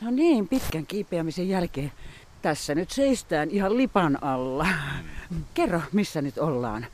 No 0.00 0.10
niin, 0.10 0.48
pitkän 0.48 0.86
kiipeämisen 0.86 1.48
jälkeen 1.48 1.92
tässä 2.42 2.74
nyt 2.74 2.90
seistään 2.90 3.50
ihan 3.50 3.76
lipan 3.76 4.18
alla. 4.22 4.66
Kerro, 5.54 5.80
missä 5.92 6.22
nyt 6.22 6.38
ollaan, 6.38 6.86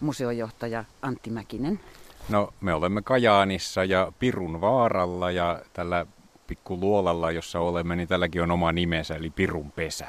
museojohtaja 0.00 0.84
Antti 1.02 1.30
Mäkinen. 1.30 1.80
No, 2.28 2.54
me 2.60 2.74
olemme 2.74 3.02
Kajaanissa 3.02 3.84
ja 3.84 4.12
Pirun 4.18 4.60
vaaralla 4.60 5.30
ja 5.30 5.60
tällä 5.72 6.06
pikku 6.46 6.80
luolalla, 6.80 7.30
jossa 7.30 7.60
olemme, 7.60 7.96
niin 7.96 8.08
tälläkin 8.08 8.42
on 8.42 8.50
oma 8.50 8.72
nimensä, 8.72 9.14
eli 9.14 9.30
Pirun 9.30 9.72
pesä. 9.72 10.06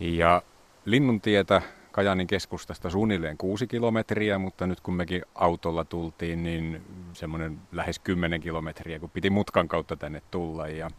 Ja 0.00 0.42
Linnuntietä 0.84 1.62
Kajaanin 1.92 2.26
keskustasta 2.26 2.90
suunnilleen 2.90 3.38
kuusi 3.38 3.66
kilometriä, 3.66 4.38
mutta 4.38 4.66
nyt 4.66 4.80
kun 4.80 4.94
mekin 4.94 5.22
autolla 5.34 5.84
tultiin, 5.84 6.42
niin 6.42 6.82
semmoinen 7.12 7.58
lähes 7.72 7.98
kymmenen 7.98 8.40
kilometriä, 8.40 8.98
kun 8.98 9.10
piti 9.10 9.30
mutkan 9.30 9.68
kautta 9.68 9.96
tänne 9.96 10.22
tulla. 10.30 10.68
Ja 10.68 10.90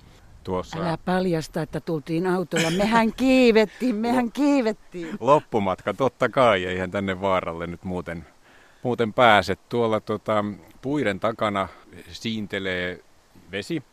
tuossa... 0.43 0.77
Älä 0.77 0.97
paljasta, 1.05 1.61
että 1.61 1.79
tultiin 1.79 2.27
autolla. 2.27 2.71
Mehän 2.71 3.13
kiivettiin, 3.13 3.95
mehän 3.95 4.31
kiivettiin. 4.31 5.17
Loppumatka, 5.19 5.93
totta 5.93 6.29
kai. 6.29 6.65
Eihän 6.65 6.91
tänne 6.91 7.21
vaaralle 7.21 7.67
nyt 7.67 7.83
muuten, 7.83 8.25
muuten 8.83 9.13
pääse. 9.13 9.55
Tuolla 9.69 9.99
tota, 9.99 10.45
puiden 10.81 11.19
takana 11.19 11.67
siintelee 12.11 12.99
vesi. 13.51 13.83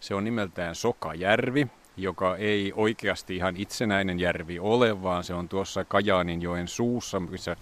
Se 0.00 0.14
on 0.14 0.24
nimeltään 0.24 0.74
Sokajärvi 0.74 1.68
joka 1.96 2.36
ei 2.36 2.72
oikeasti 2.76 3.36
ihan 3.36 3.56
itsenäinen 3.56 4.20
järvi 4.20 4.58
ole, 4.58 5.02
vaan 5.02 5.24
se 5.24 5.34
on 5.34 5.48
tuossa 5.48 5.84
Kajaanin 5.84 6.42
joen 6.42 6.68
suussa, 6.68 7.20
missä 7.20 7.56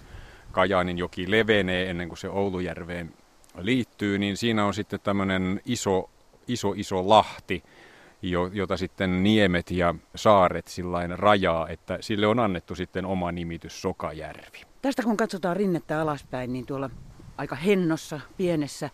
Kajaanin 0.53 0.99
joki 0.99 1.31
levenee 1.31 1.91
ennen 1.91 2.09
kuin 2.09 2.19
se 2.19 2.29
Oulujärveen 2.29 3.15
liittyy, 3.59 4.19
niin 4.19 4.37
siinä 4.37 4.65
on 4.65 4.75
sitten 4.75 5.01
tämmöinen 5.01 5.61
iso, 5.65 6.11
iso, 6.49 6.73
iso 6.77 7.09
lahti, 7.09 7.63
jota 8.53 8.77
sitten 8.77 9.23
niemet 9.23 9.71
ja 9.71 9.95
saaret 10.15 10.69
sillain 10.69 11.19
rajaa, 11.19 11.69
että 11.69 11.99
sille 12.01 12.27
on 12.27 12.39
annettu 12.39 12.75
sitten 12.75 13.07
oma 13.07 13.33
nimitys 13.33 13.83
Sokajärvi. 13.83 14.63
Tästä 14.83 15.03
kun 15.03 15.17
katsotaan 15.17 15.57
rinnettä 15.57 16.01
alaspäin, 16.01 16.53
niin 16.53 16.67
tuolla 16.67 16.91
aika 17.37 17.57
hennossa, 17.57 18.21
pienessä 18.37 18.91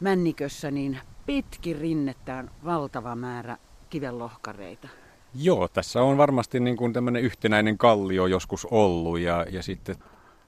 männikössä, 0.00 0.70
niin 0.70 0.98
pitkin 1.26 1.78
rinnettään 1.78 2.50
valtava 2.64 3.16
määrä 3.16 3.56
kivenlohkareita. 3.90 4.88
Joo, 5.34 5.68
tässä 5.68 6.02
on 6.02 6.16
varmasti 6.16 6.60
niin 6.60 6.76
kuin 6.76 6.92
tämmöinen 6.92 7.22
yhtenäinen 7.22 7.78
kallio 7.78 8.26
joskus 8.26 8.66
ollut 8.70 9.18
ja, 9.18 9.46
ja 9.50 9.62
sitten 9.62 9.96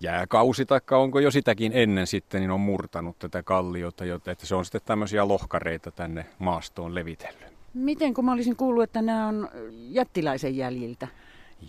jääkausi, 0.00 0.66
tai 0.66 0.80
onko 0.90 1.20
jo 1.20 1.30
sitäkin 1.30 1.72
ennen 1.74 2.06
sitten, 2.06 2.40
niin 2.40 2.50
on 2.50 2.60
murtanut 2.60 3.18
tätä 3.18 3.42
kalliota, 3.42 4.04
että 4.26 4.46
se 4.46 4.54
on 4.54 4.64
sitten 4.64 4.80
tämmöisiä 4.84 5.28
lohkareita 5.28 5.90
tänne 5.90 6.26
maastoon 6.38 6.94
levitellyt. 6.94 7.53
Miten, 7.74 8.14
kun 8.14 8.24
mä 8.24 8.32
olisin 8.32 8.56
kuullut, 8.56 8.82
että 8.84 9.02
nämä 9.02 9.26
on 9.26 9.48
jättiläisen 9.88 10.56
jäljiltä? 10.56 11.08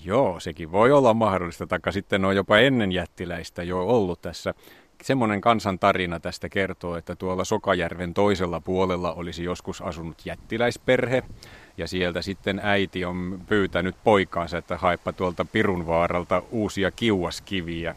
Joo, 0.03 0.39
sekin 0.39 0.72
voi 0.72 0.92
olla 0.92 1.14
mahdollista, 1.14 1.67
taikka 1.67 1.92
sitten 1.92 2.25
on 2.25 2.36
jopa 2.36 2.58
ennen 2.58 2.92
jättiläistä 2.92 3.64
jo 3.64 3.88
ollut 3.88 4.22
tässä. 4.22 4.53
Semmoinen 5.03 5.42
kansan 5.42 5.80
tarina 5.80 6.20
tästä 6.20 6.50
kertoo, 6.50 6.95
että 6.95 7.16
tuolla 7.16 7.44
Sokajärven 7.44 8.14
toisella 8.14 8.59
puolella 8.59 9.14
olisi 9.14 9.44
joskus 9.44 9.81
asunut 9.81 10.25
jättiläisperhe, 10.25 11.23
ja 11.78 11.88
sieltä 11.88 12.22
sitten 12.22 12.59
äiti 12.64 13.06
on 13.06 13.40
pyytänyt 13.47 13.95
poikaansa, 14.03 14.58
että 14.58 14.78
haippa 14.78 15.14
tuolta 15.14 15.45
Pirunvaaralta 15.45 16.42
uusia 16.52 16.92
kiuaskiviä. 16.92 17.95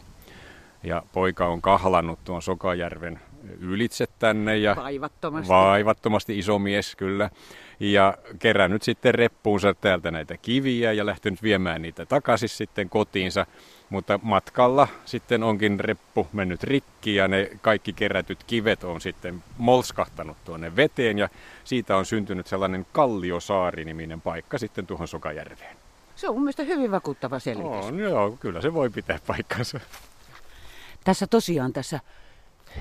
Ja 0.83 1.03
poika 1.13 1.47
on 1.47 1.61
kahlannut 1.61 2.19
tuon 2.23 2.41
Sokajärven 2.41 3.19
ylitse 3.59 4.05
tänne. 4.19 4.57
Ja 4.57 4.75
vaivattomasti. 4.75 5.49
Vaivattomasti 5.49 6.39
iso 6.39 6.59
mies 6.59 6.95
kyllä. 6.95 7.29
Ja 7.79 8.17
kerännyt 8.39 8.83
sitten 8.83 9.15
reppuunsa 9.15 9.73
täältä 9.73 10.11
näitä 10.11 10.37
kiviä 10.37 10.91
ja 10.91 11.05
lähtenyt 11.05 11.43
viemään 11.43 11.81
niitä 11.81 12.05
takaisin 12.05 12.49
sitten 12.49 12.89
kotiinsa. 12.89 13.45
Mutta 13.89 14.19
matkalla 14.23 14.87
sitten 15.05 15.43
onkin 15.43 15.79
reppu 15.79 16.27
mennyt 16.33 16.63
rikki 16.63 17.15
ja 17.15 17.27
ne 17.27 17.49
kaikki 17.61 17.93
kerätyt 17.93 18.43
kivet 18.47 18.83
on 18.83 19.01
sitten 19.01 19.43
molskahtanut 19.57 20.37
tuonne 20.45 20.75
veteen 20.75 21.17
ja 21.17 21.29
siitä 21.63 21.97
on 21.97 22.05
syntynyt 22.05 22.47
sellainen 22.47 22.85
Kalliosaari-niminen 22.91 24.21
paikka 24.21 24.57
sitten 24.57 24.87
tuohon 24.87 25.07
Sokajärveen. 25.07 25.77
Se 26.15 26.29
on 26.29 26.35
mun 26.35 26.43
mielestä 26.43 26.63
hyvin 26.63 26.91
vakuuttava 26.91 27.39
selitys. 27.39 27.85
On, 27.85 27.99
joo, 27.99 28.37
kyllä 28.39 28.61
se 28.61 28.73
voi 28.73 28.89
pitää 28.89 29.19
paikkansa. 29.27 29.79
Tässä 31.03 31.27
tosiaan 31.27 31.73
tässä 31.73 31.99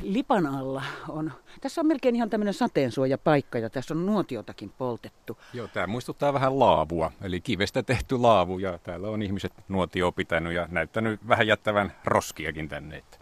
lipan 0.02 0.46
alla 0.46 0.82
on, 1.08 1.32
tässä 1.60 1.80
on 1.80 1.86
melkein 1.86 2.16
ihan 2.16 2.30
tämmöinen 2.30 2.54
sateensuojapaikka 2.54 3.58
ja 3.58 3.70
tässä 3.70 3.94
on 3.94 4.06
nuotiotakin 4.06 4.72
poltettu. 4.78 5.38
Joo, 5.52 5.68
tämä 5.68 5.86
muistuttaa 5.86 6.32
vähän 6.32 6.58
laavua, 6.58 7.12
eli 7.22 7.40
kivestä 7.40 7.82
tehty 7.82 8.18
laavu 8.18 8.58
ja 8.58 8.78
täällä 8.78 9.08
on 9.08 9.22
ihmiset 9.22 9.52
nuotio 9.68 10.12
pitänyt 10.12 10.52
ja 10.52 10.68
näyttänyt 10.70 11.28
vähän 11.28 11.46
jättävän 11.46 11.92
roskiakin 12.04 12.68
tänne, 12.68 12.96
että 12.96 13.18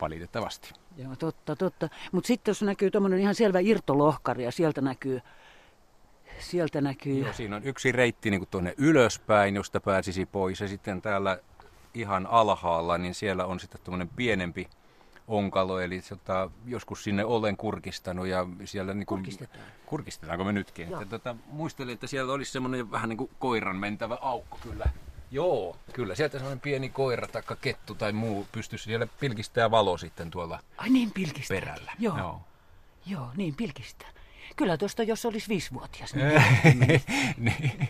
valitettavasti. 0.00 0.72
Joo, 0.96 1.16
totta, 1.16 1.56
totta. 1.56 1.88
Mutta 2.12 2.26
sitten 2.26 2.50
jos 2.50 2.62
näkyy 2.62 2.90
tuommoinen 2.90 3.20
ihan 3.20 3.34
selvä 3.34 3.58
irtolohkari 3.58 4.44
ja 4.44 4.52
sieltä 4.52 4.80
näkyy 4.80 5.20
Sieltä 6.38 6.80
näkyy. 6.80 7.18
Joo, 7.18 7.32
siinä 7.32 7.56
on 7.56 7.64
yksi 7.64 7.92
reitti 7.92 8.30
niin 8.30 8.46
tuonne 8.50 8.74
ylöspäin, 8.78 9.54
josta 9.54 9.80
pääsisi 9.80 10.26
pois. 10.26 10.60
Ja 10.60 10.68
sitten 10.68 11.02
täällä 11.02 11.38
ihan 11.94 12.26
alhaalla, 12.26 12.98
niin 12.98 13.14
siellä 13.14 13.46
on 13.46 13.60
sitten 13.60 13.80
tuommoinen 13.84 14.08
pienempi 14.16 14.68
onkalo, 15.28 15.80
eli 15.80 16.02
tota, 16.08 16.50
joskus 16.66 17.04
sinne 17.04 17.24
olen 17.24 17.56
kurkistanut 17.56 18.26
ja 18.26 18.46
siellä... 18.64 18.94
Niin 18.94 19.06
kuin, 19.06 19.18
Kurkistetaan. 19.18 19.64
Kurkistetaanko 19.86 20.44
me 20.44 20.52
nytkin? 20.52 20.92
Että, 20.92 21.06
tota, 21.06 21.36
muistelin, 21.46 21.94
että 21.94 22.06
siellä 22.06 22.32
olisi 22.32 22.52
semmoinen 22.52 22.90
vähän 22.90 23.08
niin 23.08 23.16
kuin 23.16 23.30
koiran 23.38 23.76
mentävä 23.76 24.18
aukko 24.20 24.58
kyllä. 24.62 24.84
Joo, 25.30 25.76
kyllä. 25.92 26.14
Sieltä 26.14 26.38
semmoinen 26.38 26.60
pieni 26.60 26.88
koira 26.88 27.28
tai 27.28 27.42
kettu 27.60 27.94
tai 27.94 28.12
muu 28.12 28.46
pystyisi 28.52 28.84
siellä 28.84 29.06
pilkistää 29.20 29.70
valo 29.70 29.98
sitten 29.98 30.30
tuolla 30.30 30.60
Ai 30.76 30.88
niin, 30.88 31.10
pilkistää. 31.10 31.60
perällä. 31.60 31.92
Joo. 31.98 32.18
Joo. 32.18 32.40
Joo, 33.06 33.30
niin 33.36 33.54
pilkistää. 33.54 34.08
Kyllä 34.56 34.76
tuosta, 34.76 35.02
jos 35.02 35.26
olisi 35.26 35.48
viisivuotias. 35.48 36.14
Niin, 36.14 37.02
niin. 37.36 37.88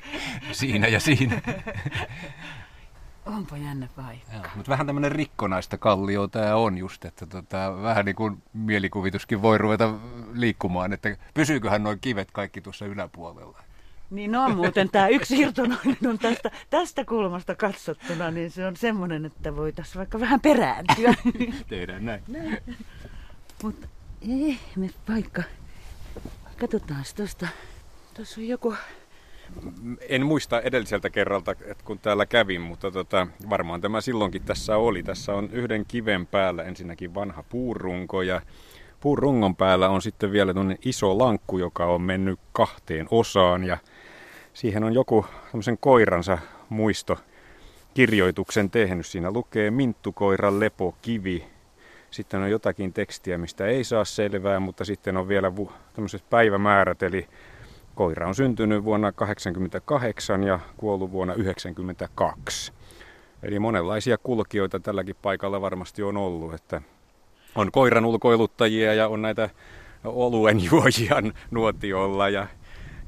siinä 0.52 0.88
ja 0.88 1.00
siinä. 1.00 1.40
Onpa 3.26 3.56
jännä 3.56 3.88
paikka. 3.96 4.50
mutta 4.56 4.70
vähän 4.70 4.86
tämmöinen 4.86 5.12
rikkonaista 5.12 5.78
kallio 5.78 6.28
tämä 6.28 6.56
on 6.56 6.78
just, 6.78 7.04
että 7.04 7.26
tota, 7.26 7.82
vähän 7.82 8.04
niin 8.04 8.16
kuin 8.16 8.42
mielikuvituskin 8.52 9.42
voi 9.42 9.58
ruveta 9.58 9.94
liikkumaan, 10.32 10.92
että 10.92 11.16
pysyyköhän 11.34 11.82
noin 11.82 12.00
kivet 12.00 12.30
kaikki 12.30 12.60
tuossa 12.60 12.86
yläpuolella. 12.86 13.62
Niin 14.10 14.36
on 14.36 14.56
muuten 14.56 14.90
tämä 14.90 15.08
yksi 15.08 15.40
irtonainen 15.40 15.96
on 16.08 16.18
tästä, 16.18 16.50
tästä 16.70 17.04
kulmasta 17.04 17.54
katsottuna, 17.54 18.30
niin 18.30 18.50
se 18.50 18.66
on 18.66 18.76
semmoinen, 18.76 19.24
että 19.24 19.56
voitaisiin 19.56 19.98
vaikka 19.98 20.20
vähän 20.20 20.40
perääntyä. 20.40 21.14
Tehdään 21.68 22.04
näin. 22.04 22.22
näin. 22.28 22.58
Mutta 23.62 23.88
ihme 24.20 24.90
paikka. 25.06 25.42
Katsotaan 26.60 27.04
tuosta. 27.16 27.48
Tuossa 28.14 28.40
on 28.40 28.48
joku 28.48 28.74
en 30.08 30.26
muista 30.26 30.60
edelliseltä 30.60 31.10
kerralta, 31.10 31.52
että 31.52 31.84
kun 31.84 31.98
täällä 31.98 32.26
kävin, 32.26 32.60
mutta 32.60 32.90
tota, 32.90 33.26
varmaan 33.50 33.80
tämä 33.80 34.00
silloinkin 34.00 34.42
tässä 34.42 34.76
oli. 34.76 35.02
Tässä 35.02 35.34
on 35.34 35.48
yhden 35.52 35.84
kiven 35.88 36.26
päällä 36.26 36.62
ensinnäkin 36.62 37.14
vanha 37.14 37.42
puurunko 37.42 38.22
ja 38.22 38.40
puurungon 39.00 39.56
päällä 39.56 39.88
on 39.88 40.02
sitten 40.02 40.32
vielä 40.32 40.54
iso 40.84 41.18
lankku, 41.18 41.58
joka 41.58 41.86
on 41.86 42.02
mennyt 42.02 42.40
kahteen 42.52 43.08
osaan 43.10 43.64
ja 43.64 43.78
siihen 44.54 44.84
on 44.84 44.94
joku 44.94 45.26
semmoisen 45.44 45.78
koiransa 45.78 46.38
muisto 46.68 47.18
kirjoituksen 47.94 48.70
tehnyt. 48.70 49.06
Siinä 49.06 49.30
lukee 49.30 49.70
Minttukoiran 49.70 50.60
lepokivi. 50.60 51.46
Sitten 52.10 52.40
on 52.40 52.50
jotakin 52.50 52.92
tekstiä, 52.92 53.38
mistä 53.38 53.66
ei 53.66 53.84
saa 53.84 54.04
selvää, 54.04 54.60
mutta 54.60 54.84
sitten 54.84 55.16
on 55.16 55.28
vielä 55.28 55.52
tämmöiset 55.92 56.30
päivämäärät, 56.30 57.02
eli 57.02 57.28
Koira 57.96 58.28
on 58.28 58.34
syntynyt 58.34 58.84
vuonna 58.84 59.12
1988 59.12 60.44
ja 60.44 60.60
kuollut 60.76 61.12
vuonna 61.12 61.34
1992. 61.34 62.72
Eli 63.42 63.58
monenlaisia 63.58 64.18
kulkijoita 64.18 64.80
tälläkin 64.80 65.16
paikalla 65.22 65.60
varmasti 65.60 66.02
on 66.02 66.16
ollut, 66.16 66.54
että 66.54 66.82
on 67.54 67.72
koiran 67.72 68.04
ulkoiluttajia 68.04 68.94
ja 68.94 69.08
on 69.08 69.22
näitä 69.22 69.50
oluen 70.04 70.64
juojia 70.64 71.16
nuotiolla 71.50 72.28
ja, 72.28 72.46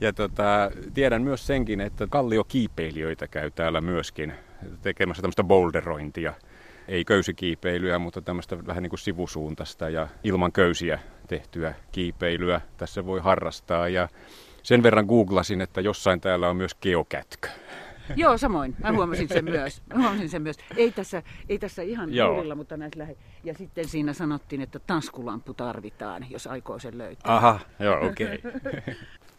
ja 0.01 0.13
tota, 0.13 0.71
tiedän 0.95 1.23
myös 1.23 1.47
senkin, 1.47 1.81
että 1.81 2.07
kalliokiipeilijöitä 2.07 3.27
käy 3.27 3.51
täällä 3.51 3.81
myöskin 3.81 4.33
tekemässä 4.83 5.23
tämmöistä 5.23 5.45
boulderointia. 5.45 6.33
Ei 6.89 7.05
köysikiipeilyä, 7.05 7.99
mutta 7.99 8.23
tämmöistä 8.23 8.67
vähän 8.67 8.83
niin 8.83 8.91
kuin 8.91 9.01
sivusuuntaista 9.01 9.89
ja 9.89 10.09
ilman 10.25 10.53
köysiä 10.53 10.99
tehtyä 11.27 11.75
kiipeilyä 11.93 12.61
tässä 12.77 13.07
voi 13.07 13.21
harrastaa. 13.21 13.89
Ja 13.89 14.09
sen 14.69 14.83
verran 14.83 15.07
googlasin, 15.07 15.61
että 15.61 15.81
jossain 15.81 16.21
täällä 16.21 16.49
on 16.49 16.57
myös 16.57 16.75
geokätkö. 16.75 17.49
Joo, 18.17 18.39
samoin. 18.39 18.77
Mä 18.83 18.93
huomasin 18.93 19.29
sen 19.29 19.45
myös. 19.45 19.83
Mä 19.95 20.03
huomasin 20.03 20.29
sen 20.29 20.43
myös. 20.43 20.57
Ei 20.77 20.93
tässä, 20.93 21.23
ei 21.49 21.59
tässä 21.59 21.83
ihan 21.83 22.15
juurilla, 22.15 22.55
mutta 22.55 22.77
näissä 22.77 22.99
lähe. 22.99 23.17
Ja 23.45 23.55
sitten 23.55 23.89
siinä 23.89 24.13
sanottiin, 24.13 24.63
että 24.63 24.79
tanskulampu 24.79 25.55
tarvitaan, 25.55 26.27
jos 26.31 26.47
aikoo 26.47 26.79
sen 26.79 26.99
löytää. 26.99 27.37
Aha, 27.37 27.61
joo, 27.79 28.07
okei. 28.07 28.41
Okay. 28.45 28.95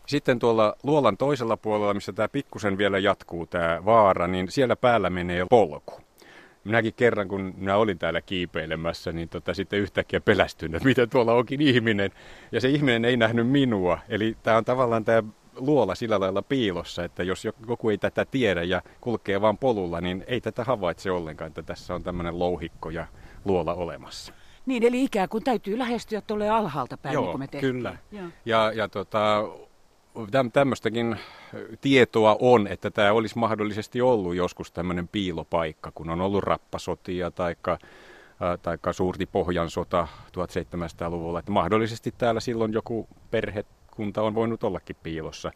Sitten 0.07 0.39
tuolla 0.39 0.75
luolan 0.83 1.17
toisella 1.17 1.57
puolella, 1.57 1.93
missä 1.93 2.13
tämä 2.13 2.27
pikkusen 2.27 2.77
vielä 2.77 2.99
jatkuu 2.99 3.45
tämä 3.45 3.85
vaara, 3.85 4.27
niin 4.27 4.51
siellä 4.51 4.75
päällä 4.75 5.09
menee 5.09 5.45
polku. 5.49 6.01
Minäkin 6.63 6.93
kerran, 6.93 7.27
kun 7.27 7.53
minä 7.57 7.75
olin 7.77 7.99
täällä 7.99 8.21
kiipeilemässä, 8.21 9.11
niin 9.11 9.29
tota, 9.29 9.53
sitten 9.53 9.79
yhtäkkiä 9.79 10.21
pelästyin, 10.21 10.75
että 10.75 10.87
miten 10.87 11.09
tuolla 11.09 11.33
onkin 11.33 11.61
ihminen. 11.61 12.11
Ja 12.51 12.61
se 12.61 12.69
ihminen 12.69 13.05
ei 13.05 13.17
nähnyt 13.17 13.47
minua. 13.47 13.99
Eli 14.09 14.37
tämä 14.43 14.57
on 14.57 14.65
tavallaan 14.65 15.05
tämä 15.05 15.23
luola 15.55 15.95
sillä 15.95 16.19
lailla 16.19 16.41
piilossa, 16.41 17.03
että 17.03 17.23
jos 17.23 17.45
joku 17.45 17.89
ei 17.89 17.97
tätä 17.97 18.25
tiedä 18.25 18.63
ja 18.63 18.81
kulkee 19.01 19.41
vaan 19.41 19.57
polulla, 19.57 20.01
niin 20.01 20.23
ei 20.27 20.41
tätä 20.41 20.63
havaitse 20.63 21.11
ollenkaan, 21.11 21.47
että 21.47 21.63
tässä 21.63 21.95
on 21.95 22.03
tämmöinen 22.03 22.39
louhikko 22.39 22.89
ja 22.89 23.07
luola 23.45 23.73
olemassa. 23.73 24.33
Niin, 24.65 24.83
eli 24.83 25.03
ikään 25.03 25.29
kuin 25.29 25.43
täytyy 25.43 25.77
lähestyä 25.77 26.21
tuolle 26.21 26.49
alhaalta 26.49 26.97
päin, 26.97 27.13
Joo, 27.13 27.23
niin 27.23 27.31
kuin 27.31 27.39
me 27.39 27.47
tehtiin. 27.47 27.73
kyllä. 27.73 27.97
Joo. 28.11 28.27
Ja, 28.45 28.71
ja 28.75 28.87
tota, 28.87 29.43
tämmöistäkin 30.53 31.17
tietoa 31.81 32.37
on, 32.39 32.67
että 32.67 32.91
tämä 32.91 33.11
olisi 33.11 33.37
mahdollisesti 33.37 34.01
ollut 34.01 34.35
joskus 34.35 34.71
tämmöinen 34.71 35.07
piilopaikka, 35.07 35.91
kun 35.95 36.09
on 36.09 36.21
ollut 36.21 36.43
rappasotia 36.43 37.31
tai 37.31 37.55
taikka 38.61 38.93
suurti 38.93 39.25
Pohjansota 39.25 40.07
1700-luvulla. 40.27 41.39
Että 41.39 41.51
mahdollisesti 41.51 42.13
täällä 42.17 42.39
silloin 42.39 42.73
joku 42.73 43.07
perhekunta 43.31 44.21
on 44.21 44.35
voinut 44.35 44.63
ollakin 44.63 44.95
piilossa. 45.03 45.51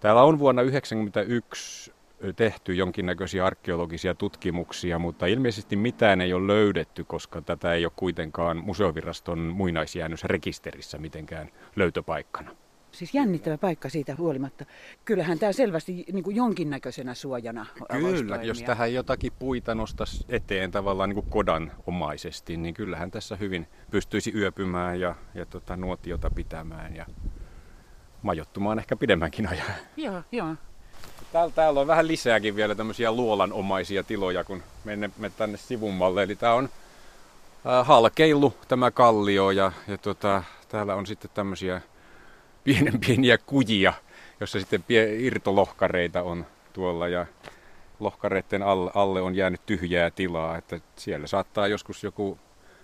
Täällä 0.00 0.22
on 0.22 0.38
vuonna 0.38 0.62
1991 0.62 1.92
tehty 2.36 2.74
jonkinnäköisiä 2.74 3.46
arkeologisia 3.46 4.14
tutkimuksia, 4.14 4.98
mutta 4.98 5.26
ilmeisesti 5.26 5.76
mitään 5.76 6.20
ei 6.20 6.32
ole 6.32 6.46
löydetty, 6.46 7.04
koska 7.04 7.42
tätä 7.42 7.74
ei 7.74 7.84
ole 7.84 7.92
kuitenkaan 7.96 8.56
museoviraston 8.56 9.38
muinaisjäännösrekisterissä 9.38 10.98
mitenkään 10.98 11.48
löytöpaikkana. 11.76 12.50
Siis 12.92 13.14
jännittävä 13.14 13.58
paikka 13.58 13.88
siitä 13.88 14.14
huolimatta. 14.18 14.64
Kyllähän 15.04 15.38
tämä 15.38 15.52
selvästi 15.52 16.04
niin 16.12 16.24
kuin 16.24 16.36
jonkinnäköisenä 16.36 17.14
suojana 17.14 17.66
Kyllä, 17.88 18.42
jos 18.42 18.62
tähän 18.62 18.94
jotakin 18.94 19.32
puita 19.38 19.74
nostaisi 19.74 20.24
eteen 20.28 20.70
tavallaan 20.70 21.08
niin 21.08 21.22
kuin 21.22 21.30
kodan 21.30 21.72
omaisesti, 21.86 22.56
niin 22.56 22.74
kyllähän 22.74 23.10
tässä 23.10 23.36
hyvin 23.36 23.66
pystyisi 23.90 24.32
yöpymään 24.34 25.00
ja, 25.00 25.14
ja 25.34 25.46
tota, 25.46 25.76
nuotiota 25.76 26.30
pitämään 26.30 26.96
ja 26.96 27.06
majottumaan 28.22 28.78
ehkä 28.78 28.96
pidemmänkin 28.96 29.46
ajan. 29.48 29.66
Joo, 29.96 30.22
joo. 30.32 30.54
Täällä, 31.32 31.52
täällä 31.54 31.80
on 31.80 31.86
vähän 31.86 32.08
lisääkin 32.08 32.56
vielä 32.56 32.74
tämmöisiä 32.74 33.12
luolanomaisia 33.12 34.04
tiloja, 34.04 34.44
kun 34.44 34.62
menemme 34.84 35.30
tänne 35.30 35.58
sivummalle. 35.58 36.22
Eli 36.22 36.36
tää 36.36 36.54
on 36.54 36.68
äh, 37.66 37.86
halkeillu 37.86 38.54
tämä 38.68 38.90
kallio 38.90 39.50
ja, 39.50 39.72
ja 39.88 39.98
tota, 39.98 40.42
täällä 40.68 40.94
on 40.94 41.06
sitten 41.06 41.30
tämmöisiä 41.34 41.80
pienen 42.74 43.00
pieniä 43.06 43.38
kujia, 43.38 43.92
jossa 44.40 44.60
sitten 44.60 44.82
pie, 44.82 45.16
irtolohkareita 45.16 46.22
on 46.22 46.46
tuolla 46.72 47.08
ja 47.08 47.26
lohkareiden 48.00 48.62
alle, 48.62 48.90
alle 48.94 49.22
on 49.22 49.34
jäänyt 49.34 49.66
tyhjää 49.66 50.10
tilaa, 50.10 50.56
että 50.56 50.80
siellä 50.96 51.26
saattaa 51.26 51.66
joskus 51.66 52.04
joku 52.04 52.38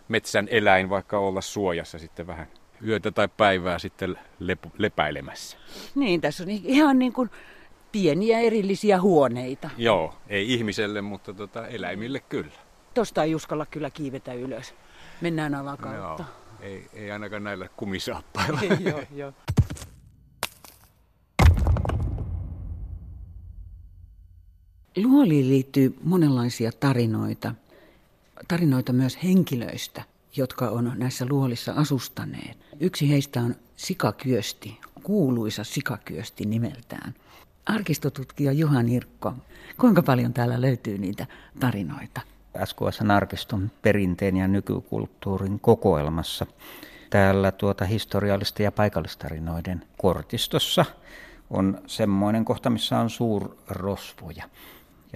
metsän 0.08 0.48
eläin 0.50 0.90
vaikka 0.90 1.18
olla 1.18 1.40
suojassa 1.40 1.98
sitten 1.98 2.26
vähän 2.26 2.46
yötä 2.86 3.10
tai 3.10 3.28
päivää 3.36 3.78
sitten 3.78 4.18
lep- 4.42 4.70
lepäilemässä. 4.78 5.56
Niin, 5.94 6.20
tässä 6.20 6.42
on 6.42 6.50
ihan 6.50 6.98
niin 6.98 7.12
kuin 7.12 7.30
pieniä 7.92 8.40
erillisiä 8.40 9.00
huoneita. 9.00 9.70
Joo, 9.76 10.14
ei 10.28 10.52
ihmiselle, 10.52 11.02
mutta 11.02 11.34
tota, 11.34 11.66
eläimille 11.66 12.20
kyllä. 12.20 12.58
Tosta 12.94 13.22
ei 13.22 13.34
uskalla 13.34 13.66
kyllä 13.66 13.90
kiivetä 13.90 14.32
ylös. 14.32 14.74
Mennään 15.20 15.54
alakautta. 15.54 16.24
Joo, 16.24 16.60
ei, 16.60 16.86
ei 16.92 17.10
ainakaan 17.10 17.44
näillä 17.44 17.68
kumisaappailla. 17.76 18.60
joo, 18.80 19.02
joo. 19.14 19.32
Luoliin 24.96 25.48
liittyy 25.48 25.98
monenlaisia 26.04 26.72
tarinoita. 26.72 27.54
Tarinoita 28.48 28.92
myös 28.92 29.18
henkilöistä, 29.24 30.02
jotka 30.36 30.68
on 30.68 30.92
näissä 30.94 31.26
luolissa 31.30 31.72
asustaneet. 31.72 32.58
Yksi 32.80 33.10
heistä 33.10 33.40
on 33.40 33.54
Sikakyösti, 33.76 34.80
kuuluisa 35.02 35.64
Sikakyösti 35.64 36.44
nimeltään. 36.44 37.14
Arkistotutkija 37.66 38.52
Juha 38.52 38.82
Nirkko, 38.82 39.34
kuinka 39.80 40.02
paljon 40.02 40.32
täällä 40.32 40.60
löytyy 40.60 40.98
niitä 40.98 41.26
tarinoita? 41.60 42.20
SKSn 42.64 43.10
arkiston 43.10 43.70
perinteen 43.82 44.36
ja 44.36 44.48
nykykulttuurin 44.48 45.60
kokoelmassa. 45.60 46.46
Täällä 47.10 47.52
tuota 47.52 47.84
historiallisten 47.84 48.64
ja 48.64 48.72
paikallistarinoiden 48.72 49.84
kortistossa 49.98 50.84
on 51.50 51.80
semmoinen 51.86 52.44
kohta, 52.44 52.70
missä 52.70 52.98
on 52.98 53.10
suurrosvoja 53.10 54.44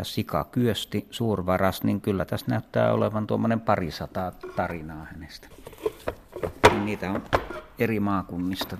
ja 0.00 0.04
sikakyösti 0.04 1.06
suurvaras, 1.10 1.82
niin 1.82 2.00
kyllä 2.00 2.24
tässä 2.24 2.46
näyttää 2.48 2.92
olevan 2.92 3.26
tuommoinen 3.26 3.60
parisataa 3.60 4.30
tarinaa 4.56 5.06
hänestä. 5.12 5.48
Niitä 6.84 7.10
on 7.10 7.22
eri 7.78 8.00
maakunnista. 8.00 8.76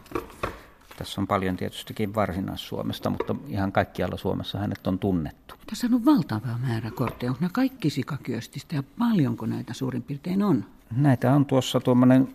Tässä 0.97 1.21
on 1.21 1.27
paljon 1.27 1.57
tietystikin 1.57 2.15
Varsinais-Suomesta, 2.15 3.11
mutta 3.11 3.37
ihan 3.47 3.73
kaikkialla 3.73 4.17
Suomessa 4.17 4.59
hänet 4.59 4.87
on 4.87 4.99
tunnettu. 4.99 5.55
Tässä 5.67 5.89
on 5.93 6.05
valtava 6.05 6.59
määrä 6.67 6.91
kortteja. 6.91 7.31
Onko 7.31 7.41
nämä 7.41 7.51
kaikki 7.53 7.91
sikakyöstistä 7.91 8.77
ja 8.77 8.83
paljonko 8.99 9.47
näitä 9.47 9.75
suurin 9.75 10.03
piirtein 10.03 10.43
on? 10.43 10.65
Näitä 10.97 11.33
on 11.35 11.47
tuossa 11.47 11.81
tuommoinen 11.81 12.35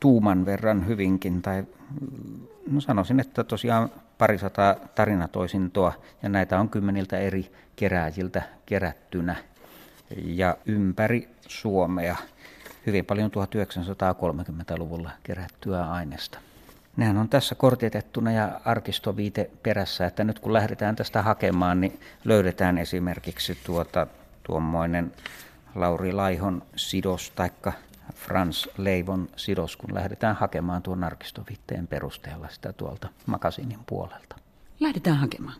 tuuman 0.00 0.46
verran 0.46 0.86
hyvinkin, 0.86 1.42
tai 1.42 1.64
no 2.70 2.80
sanoisin, 2.80 3.20
että 3.20 3.44
tosiaan 3.44 3.90
parisataa 4.18 4.74
tarinatoisintoa, 4.94 5.92
ja 6.22 6.28
näitä 6.28 6.60
on 6.60 6.68
kymmeniltä 6.68 7.18
eri 7.18 7.52
kerääjiltä 7.76 8.42
kerättynä. 8.66 9.36
Ja 10.16 10.56
ympäri 10.66 11.28
Suomea 11.48 12.16
hyvin 12.86 13.04
paljon 13.04 13.30
1930-luvulla 13.30 15.10
kerättyä 15.22 15.90
aineesta. 15.90 16.38
Nehän 16.96 17.16
on 17.16 17.28
tässä 17.28 17.54
kortitettuna 17.54 18.32
ja 18.32 18.60
arkistoviite 18.64 19.50
perässä, 19.62 20.06
että 20.06 20.24
nyt 20.24 20.38
kun 20.38 20.52
lähdetään 20.52 20.96
tästä 20.96 21.22
hakemaan, 21.22 21.80
niin 21.80 22.00
löydetään 22.24 22.78
esimerkiksi 22.78 23.58
tuota, 23.64 24.06
tuommoinen 24.42 25.12
Lauri 25.74 26.12
Laihon 26.12 26.62
sidos 26.76 27.30
taikka 27.30 27.72
Frans 28.14 28.68
Leivon 28.76 29.28
sidos, 29.36 29.76
kun 29.76 29.94
lähdetään 29.94 30.36
hakemaan 30.36 30.82
tuon 30.82 31.04
arkistoviitteen 31.04 31.86
perusteella 31.86 32.48
sitä 32.48 32.72
tuolta 32.72 33.08
makasinin 33.26 33.78
puolelta. 33.86 34.36
Lähdetään 34.80 35.16
hakemaan. 35.16 35.56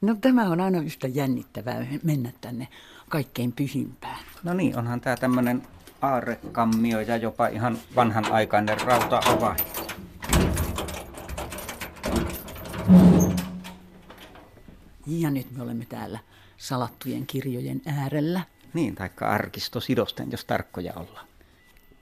No 0.00 0.14
tämä 0.20 0.48
on 0.50 0.60
aina 0.60 0.78
yhtä 0.78 1.08
jännittävää 1.08 1.86
mennä 2.02 2.32
tänne 2.40 2.68
kaikkein 3.08 3.52
pyhimpään. 3.52 4.18
No 4.42 4.54
niin, 4.54 4.78
onhan 4.78 5.00
tämä 5.00 5.16
tämmöinen 5.16 5.62
aarekammio 6.02 7.00
ja 7.00 7.16
jopa 7.16 7.46
ihan 7.46 7.78
vanhanaikainen 7.96 8.80
rauta-avain. 8.80 9.56
Ja 15.06 15.30
nyt 15.30 15.50
me 15.50 15.62
olemme 15.62 15.84
täällä 15.84 16.18
salattujen 16.56 17.26
kirjojen 17.26 17.82
äärellä. 17.86 18.40
Niin, 18.74 18.94
taikka 18.94 19.28
arkistosidosten, 19.28 20.30
jos 20.30 20.44
tarkkoja 20.44 20.92
ollaan. 20.96 21.26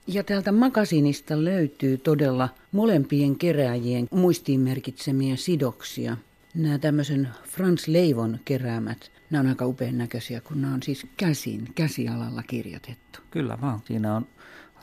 Ja 0.07 0.23
täältä 0.23 0.51
makasinista 0.51 1.43
löytyy 1.43 1.97
todella 1.97 2.49
molempien 2.71 3.35
kerääjien 3.35 4.07
muistiin 4.11 4.59
merkitsemiä 4.59 5.35
sidoksia. 5.35 6.17
Nämä 6.55 6.79
tämmöisen 6.79 7.29
Frans 7.43 7.87
Leivon 7.87 8.39
keräämät, 8.45 9.11
nämä 9.29 9.41
on 9.41 9.47
aika 9.47 9.65
upean 9.65 9.97
näköisiä, 9.97 10.41
kun 10.41 10.61
nämä 10.61 10.73
on 10.73 10.83
siis 10.83 11.07
käsin, 11.17 11.67
käsialalla 11.75 12.43
kirjoitettu. 12.43 13.19
Kyllä 13.31 13.57
vaan, 13.61 13.81
siinä 13.85 14.15
on 14.15 14.27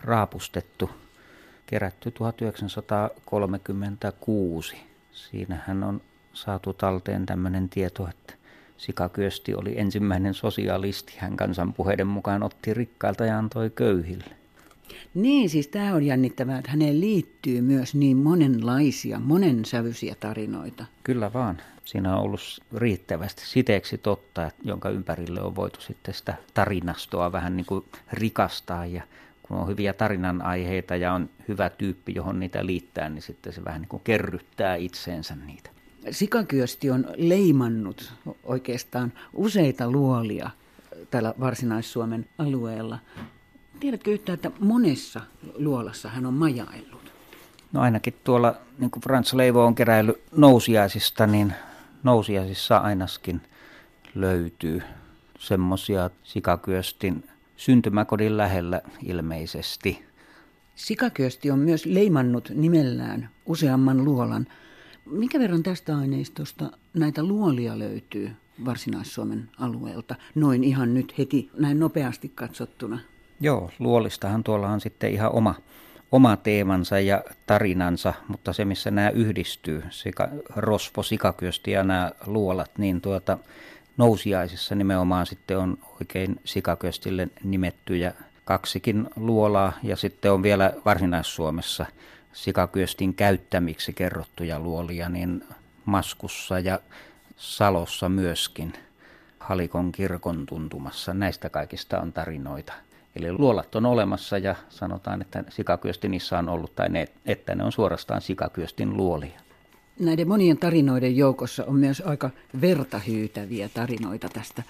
raapustettu, 0.01 0.91
kerätty 1.67 2.11
1936. 2.11 4.77
Siinähän 5.13 5.85
on 5.85 6.01
saatu 6.33 6.73
talteen 6.73 7.27
tämmöinen 7.27 7.69
tieto, 7.69 8.09
että 8.09 8.35
Sikakyösti 8.77 9.55
oli 9.55 9.79
ensimmäinen 9.79 10.35
sosialisti. 10.35 11.15
Hän 11.19 11.37
kansanpuheiden 11.37 12.07
mukaan 12.07 12.43
otti 12.43 12.75
rikkailta 12.75 13.25
ja 13.25 13.39
antoi 13.39 13.71
köyhille. 13.71 14.40
Niin, 15.15 15.51
siis 15.51 15.69
tämä 15.69 15.95
on 15.95 16.03
jännittävää, 16.03 16.59
että 16.59 16.71
häneen 16.71 17.01
liittyy 17.01 17.61
myös 17.61 17.95
niin 17.95 18.17
monenlaisia, 18.17 19.21
monensävyisiä 19.21 20.15
tarinoita. 20.21 20.85
Kyllä 21.05 21.33
vaan. 21.33 21.61
Siinä 21.85 22.17
on 22.17 22.23
ollut 22.23 22.41
riittävästi 22.75 23.43
siteeksi 23.47 23.99
totta, 23.99 24.51
jonka 24.65 24.91
ympärille 24.91 25.43
on 25.43 25.57
voitu 25.57 25.81
sitten 25.81 26.15
sitä 26.15 26.35
tarinastoa 26.55 27.33
vähän 27.33 27.57
niin 27.57 27.67
kuin 27.67 27.85
rikastaa. 28.13 28.87
Ja 28.87 29.03
kun 29.43 29.57
on 29.57 29.69
hyviä 29.69 29.93
tarinan 29.93 30.43
aiheita 30.43 30.97
ja 30.97 31.13
on 31.13 31.31
hyvä 31.49 31.71
tyyppi, 31.71 32.15
johon 32.15 32.41
niitä 32.41 32.67
liittää, 32.67 33.09
niin 33.09 33.23
sitten 33.23 33.53
se 33.53 33.65
vähän 33.65 33.81
niin 33.81 33.89
kuin 33.89 34.03
kerryttää 34.05 34.77
itseensä 34.77 35.37
niitä. 35.47 35.71
Sikakyösti 36.11 36.91
on 36.91 37.07
leimannut 37.17 38.13
oikeastaan 38.45 39.13
useita 39.33 39.91
luolia 39.91 40.51
täällä 41.11 41.35
Varsinais-Suomen 41.41 42.27
alueella. 42.39 42.99
Tiedätkö 43.81 44.11
yhtään, 44.11 44.35
että 44.35 44.51
monessa 44.61 45.21
luolassa 45.55 46.09
hän 46.09 46.27
on 46.27 46.35
majaillut? 46.35 47.13
No 47.73 47.81
ainakin 47.81 48.15
tuolla, 48.25 48.55
niin 48.79 48.91
kuin 48.91 49.03
Frans 49.03 49.35
Leivo 49.35 49.65
on 49.65 49.75
keräillyt 49.75 50.23
nousiaisista, 50.37 51.27
niin 51.27 51.53
nousiaisissa 52.03 52.77
ainakin 52.77 53.41
löytyy 54.15 54.83
semmoisia 55.39 56.11
sikakyöstin 56.23 57.25
syntymäkodin 57.57 58.37
lähellä 58.37 58.81
ilmeisesti. 59.07 60.05
Sikakyösti 60.75 61.51
on 61.51 61.59
myös 61.59 61.87
leimannut 61.87 62.51
nimellään 62.55 63.29
useamman 63.47 64.05
luolan. 64.05 64.47
Minkä 65.07 65.39
verran 65.39 65.63
tästä 65.63 65.97
aineistosta 65.97 66.71
näitä 66.95 67.23
luolia 67.23 67.79
löytyy 67.79 68.31
Varsinais-Suomen 68.65 69.51
alueelta, 69.59 70.15
noin 70.35 70.65
ihan 70.65 70.95
nyt 70.95 71.19
heti 71.19 71.51
näin 71.59 71.79
nopeasti 71.79 72.29
katsottuna? 72.29 72.99
Joo, 73.41 73.71
luolistahan 73.79 74.45
tuolla 74.45 74.69
on 74.69 74.81
sitten 74.81 75.11
ihan 75.11 75.33
oma, 75.33 75.55
oma 76.13 76.37
teemansa 76.37 77.01
ja 77.01 77.23
tarinansa, 77.47 78.15
mutta 78.29 78.53
se 78.53 78.65
missä 78.65 78.91
nämä 78.91 79.11
yhdistyy, 79.11 79.83
sika, 79.91 80.29
rosvo, 80.57 81.03
sikakyösti 81.03 81.71
ja 81.71 81.83
nämä 81.83 82.13
luolat, 82.27 82.71
niin 82.79 83.01
tuota, 83.01 83.39
nousiaisissa 83.97 84.75
nimenomaan 84.75 85.27
sitten 85.27 85.59
on 85.59 85.79
oikein 86.01 86.41
sikaköstille 86.45 87.29
nimettyjä 87.45 88.13
kaksikin 88.45 89.09
luolaa 89.17 89.73
ja 89.83 89.97
sitten 89.97 90.33
on 90.33 90.43
vielä 90.43 90.73
Varsinais-Suomessa 90.85 91.87
sikakyöstin 92.33 93.15
käyttämiksi 93.15 93.93
kerrottuja 93.93 94.59
luolia 94.61 95.09
niin 95.09 95.45
Maskussa 95.85 96.59
ja 96.59 96.79
Salossa 97.37 98.09
myöskin 98.09 98.73
Halikon 99.39 99.93
kirkon 99.93 100.47
tuntumassa. 100.47 101.15
Näistä 101.15 101.51
kaikista 101.51 102.01
on 102.01 102.13
tarinoita. 102.13 102.73
Eli 103.17 103.33
luolat 103.33 103.75
on 103.75 103.87
olemassa 103.87 104.39
ja 104.39 104.55
sanotaan, 104.69 105.21
että 105.23 105.45
sikakyösti 105.49 106.09
niissä 106.09 106.39
on 106.39 106.49
ollut 106.49 106.77
tai 106.77 106.89
ne, 106.89 107.09
että 107.27 107.55
ne 107.55 107.65
on 107.65 107.73
suorastaan 107.73 108.21
sikakyöstin 108.21 108.97
luolia. 108.97 109.41
Näiden 109.99 110.29
monien 110.29 110.59
tarinoiden 110.59 111.17
joukossa 111.17 111.65
on 111.65 111.77
myös 111.77 112.03
aika 112.07 112.31
vertahyytäviä 112.61 113.69
tarinoita 113.75 114.29
tästä 114.29 114.63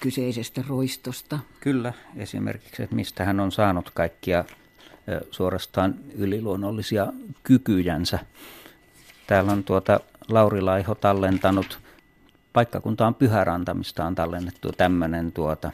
kyseisestä 0.00 0.64
roistosta. 0.68 1.38
Kyllä, 1.60 1.92
esimerkiksi, 2.16 2.82
että 2.82 2.96
mistä 2.96 3.24
hän 3.24 3.40
on 3.40 3.52
saanut 3.52 3.90
kaikkia 3.90 4.44
suorastaan 5.30 5.94
yliluonnollisia 6.14 7.06
kykyjänsä. 7.42 8.18
Täällä 9.26 9.52
on 9.52 9.64
tuota 9.64 10.00
Lauri 10.28 10.60
Laiho 10.60 10.94
tallentanut, 10.94 11.78
paikkakunta 12.52 13.06
on 13.06 13.14
Pyhäranta, 13.14 13.74
mistä 13.74 14.04
on 14.04 14.14
tallennettu 14.14 14.72
tämmöinen 14.72 15.32
tuota, 15.32 15.70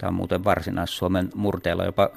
tämä 0.00 0.08
on 0.08 0.14
muuten 0.14 0.44
Varsinais-Suomen 0.44 1.30
murteella 1.34 1.84
jopa 1.84 2.10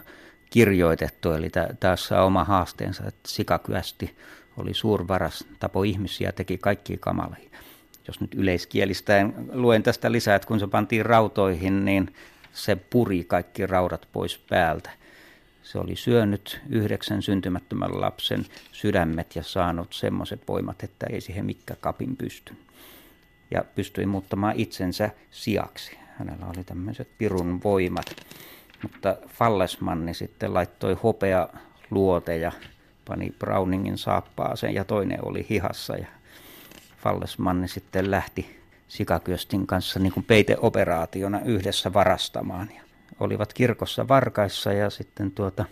kirjoitettu, 0.50 1.32
eli 1.32 1.50
tässä 1.80 2.24
oma 2.24 2.44
haasteensa, 2.44 3.04
että 3.08 3.30
sikakyästi 3.30 4.16
oli 4.58 4.74
suurvaras, 4.74 5.46
tapo 5.60 5.84
ihmisiä, 5.84 6.32
teki 6.32 6.58
kaikki 6.58 6.98
kamalia. 6.98 7.50
Jos 8.08 8.22
nyt 8.22 8.34
yleiskielistäen 8.34 9.34
luen 9.54 9.84
tästä 9.84 10.12
lisää, 10.12 10.36
että 10.36 10.48
kun 10.48 10.60
se 10.60 10.68
pantiin 10.68 11.06
rautoihin, 11.06 11.86
niin 11.86 12.16
se 12.54 12.76
puri 12.76 13.24
kaikki 13.24 13.66
raudat 13.66 14.08
pois 14.12 14.38
päältä. 14.38 14.90
Se 15.64 15.80
oli 15.80 15.96
syönyt 15.96 16.62
yhdeksän 16.70 17.22
syntymättömän 17.22 18.02
lapsen 18.02 18.46
sydämet 18.72 19.36
ja 19.36 19.44
saanut 19.44 19.94
semmoiset 19.94 20.48
voimat, 20.48 20.84
että 20.84 21.06
ei 21.10 21.22
siihen 21.22 21.46
mikkä 21.46 21.76
kapin 21.76 22.18
pysty. 22.18 22.54
Ja 23.52 23.66
pystyi 23.76 24.06
muuttamaan 24.06 24.56
itsensä 24.58 25.10
siaksi. 25.32 26.03
Hänellä 26.24 26.46
oli 26.56 26.64
tämmöiset 26.64 27.10
pirun 27.18 27.64
voimat. 27.64 28.06
Mutta 28.82 29.16
Fallesmanni 29.28 30.14
sitten 30.14 30.54
laittoi 30.54 30.98
hopea 31.04 31.50
luoteja 31.92 32.52
pani 33.08 33.34
Browningin 33.40 33.98
saappaaseen 33.98 34.74
ja 34.74 34.86
toinen 34.86 35.20
oli 35.22 35.46
hihassa 35.50 35.98
ja 35.98 36.08
Fallesmanni 36.98 37.68
sitten 37.68 38.12
lähti 38.12 38.60
sikakyöstin 38.88 39.68
kanssa 39.68 40.00
niin 40.00 40.14
kuin 40.14 40.24
peiteoperaationa 40.24 41.40
yhdessä 41.46 41.94
varastamaan. 41.94 42.70
Ja 42.76 42.82
olivat 43.20 43.54
kirkossa 43.54 44.08
varkaissa 44.08 44.74
ja 44.74 44.90
sitten 44.90 45.32
tuota 45.32 45.66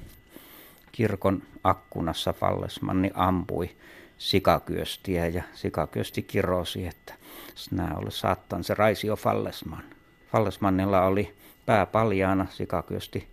kirkon 0.92 1.44
akkunassa 1.64 2.34
Fallesmanni 2.34 3.12
ampui 3.14 3.70
sikakyöstiä 4.18 5.28
ja 5.28 5.44
sikakyösti 5.54 6.22
kirosi, 6.22 6.88
että 6.88 7.14
sinä 7.56 7.96
ole 7.96 8.12
saattan 8.12 8.64
se 8.64 8.74
Raisio 8.74 9.16
Fallesman. 9.16 9.84
Fallesmannilla 10.32 11.06
oli 11.06 11.34
pää 11.66 11.86
paljaana, 11.86 12.48
sikakyösti 12.50 13.28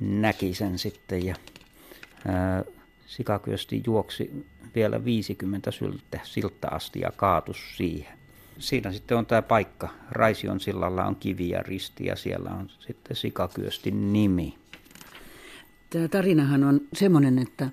näki 0.00 0.54
sen 0.54 0.78
sitten 0.78 1.26
ja 1.26 1.34
sikakyösti 3.06 3.82
juoksi 3.86 4.46
vielä 4.74 5.04
50 5.04 5.70
syltä, 5.70 6.20
siltä 6.22 6.68
asti 6.70 7.00
ja 7.00 7.12
kaatus 7.16 7.76
siihen. 7.76 8.18
Siinä 8.58 8.92
sitten 8.92 9.18
on 9.18 9.26
tämä 9.26 9.42
paikka. 9.42 9.88
Raision 10.10 10.60
sillalla 10.60 11.04
on 11.04 11.16
kivi 11.16 11.48
ja 11.48 11.62
risti 11.62 12.06
ja 12.06 12.16
siellä 12.16 12.50
on 12.50 12.70
sitten 12.78 13.16
sikakyöstin 13.16 14.12
nimi. 14.12 14.58
Tämä 15.90 16.08
tarinahan 16.08 16.64
on 16.64 16.80
semmoinen, 16.92 17.38
että 17.38 17.70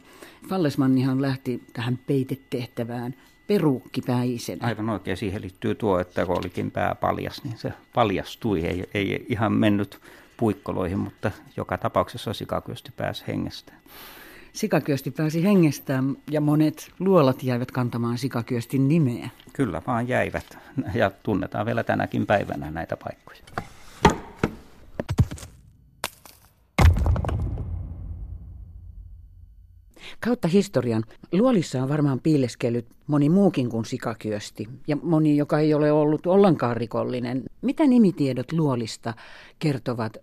Fallesmannihan 0.49 1.21
lähti 1.21 1.63
tähän 1.73 1.99
peitetehtävään 2.07 3.15
peruukkipäisenä. 3.47 4.67
Aivan 4.67 4.89
oikein, 4.89 5.17
siihen 5.17 5.41
liittyy 5.41 5.75
tuo, 5.75 5.99
että 5.99 6.25
kun 6.25 6.37
olikin 6.37 6.71
pää 6.71 6.95
paljas, 6.95 7.43
niin 7.43 7.57
se 7.57 7.73
paljastui. 7.93 8.65
Ei, 8.65 8.89
ei 8.93 9.25
ihan 9.29 9.53
mennyt 9.53 9.99
puikkoloihin, 10.37 10.99
mutta 10.99 11.31
joka 11.57 11.77
tapauksessa 11.77 12.33
sikakyösti 12.33 12.91
pääsi 12.97 13.23
hengestään. 13.27 13.79
Sikakyösti 14.53 15.11
pääsi 15.11 15.43
hengestään 15.43 16.17
ja 16.31 16.41
monet 16.41 16.91
luolat 16.99 17.43
jäivät 17.43 17.71
kantamaan 17.71 18.17
sikakyöstin 18.17 18.87
nimeä. 18.87 19.29
Kyllä 19.53 19.81
vaan 19.87 20.07
jäivät 20.07 20.57
ja 20.93 21.11
tunnetaan 21.23 21.65
vielä 21.65 21.83
tänäkin 21.83 22.25
päivänä 22.25 22.71
näitä 22.71 22.97
paikkoja. 22.97 23.39
Kautta 30.25 30.47
historian 30.47 31.03
luolissa 31.31 31.83
on 31.83 31.89
varmaan 31.89 32.19
piileskellyt 32.19 32.85
moni 33.07 33.29
muukin 33.29 33.69
kuin 33.69 33.85
sikakyösti 33.85 34.69
ja 34.87 34.95
moni, 34.95 35.37
joka 35.37 35.59
ei 35.59 35.73
ole 35.73 35.91
ollut 35.91 36.25
ollenkaan 36.25 36.77
rikollinen. 36.77 37.43
Mitä 37.61 37.87
nimitiedot 37.87 38.51
luolista 38.51 39.13
kertovat 39.59 40.17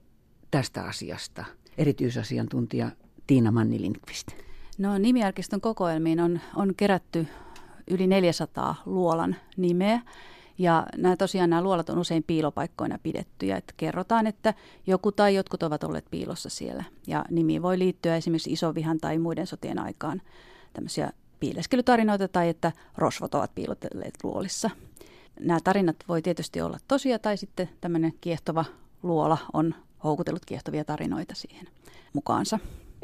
tästä 0.50 0.82
asiasta? 0.82 1.44
Erityisasiantuntija 1.78 2.90
Tiina 3.26 3.52
Manni 3.52 3.80
Lindqvist? 3.80 4.28
No 4.78 4.98
nimiarkiston 4.98 5.60
kokoelmiin 5.60 6.20
on, 6.20 6.40
on 6.56 6.74
kerätty 6.76 7.26
yli 7.90 8.06
400 8.06 8.74
luolan 8.86 9.36
nimeä. 9.56 10.00
Ja 10.58 10.86
nämä, 10.96 11.16
tosiaan 11.16 11.50
nämä 11.50 11.62
luolat 11.62 11.90
on 11.90 11.98
usein 11.98 12.22
piilopaikkoina 12.22 12.98
pidettyjä. 13.02 13.56
Että 13.56 13.74
kerrotaan, 13.76 14.26
että 14.26 14.54
joku 14.86 15.12
tai 15.12 15.34
jotkut 15.34 15.62
ovat 15.62 15.84
olleet 15.84 16.04
piilossa 16.10 16.50
siellä. 16.50 16.84
Ja 17.06 17.24
nimi 17.30 17.62
voi 17.62 17.78
liittyä 17.78 18.16
esimerkiksi 18.16 18.52
isovihan 18.52 18.98
tai 18.98 19.18
muiden 19.18 19.46
sotien 19.46 19.78
aikaan 19.78 20.22
tämmöisiä 20.72 21.12
piileskelytarinoita 21.40 22.28
tai 22.28 22.48
että 22.48 22.72
rosvot 22.96 23.34
ovat 23.34 23.54
piilotelleet 23.54 24.14
luolissa. 24.22 24.70
Nämä 25.40 25.58
tarinat 25.64 25.96
voi 26.08 26.22
tietysti 26.22 26.60
olla 26.60 26.78
tosia 26.88 27.18
tai 27.18 27.36
sitten 27.36 27.68
tämmöinen 27.80 28.12
kiehtova 28.20 28.64
luola 29.02 29.38
on 29.52 29.74
houkutellut 30.04 30.44
kiehtovia 30.44 30.84
tarinoita 30.84 31.34
siihen 31.34 31.68
mukaansa. 32.12 32.58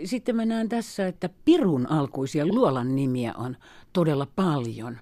Sitten 0.04 0.36
mennään 0.36 0.68
tässä, 0.68 1.06
että 1.06 1.28
Pirun 1.44 1.90
alkuisia 1.90 2.46
luolan 2.46 2.96
nimiä 2.96 3.34
on 3.36 3.56
todella 3.92 4.26
paljon. 4.36 4.98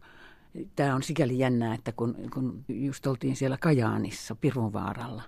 Tämä 0.77 0.95
on 0.95 1.03
sikäli 1.03 1.39
jännää, 1.39 1.75
että 1.75 1.93
kun, 1.93 2.17
kun 2.35 2.65
just 2.69 3.07
oltiin 3.07 3.37
siellä 3.37 3.57
Kajaanissa 3.61 4.35
Pirunvaaralla. 4.35 5.23